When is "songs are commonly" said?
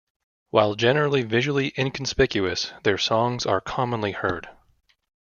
2.97-4.13